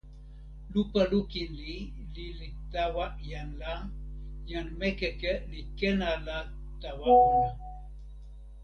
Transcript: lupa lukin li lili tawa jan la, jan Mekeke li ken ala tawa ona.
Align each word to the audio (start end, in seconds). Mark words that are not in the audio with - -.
lupa 0.73 1.01
lukin 1.11 1.49
li 1.59 1.75
lili 2.15 2.47
tawa 2.73 3.05
jan 3.29 3.49
la, 3.61 3.75
jan 4.49 4.67
Mekeke 4.79 5.33
li 5.51 5.61
ken 5.79 5.99
ala 6.13 6.37
tawa 6.81 7.07
ona. 7.25 7.51